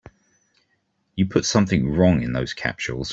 [1.15, 3.09] You put something wrong in those capsules.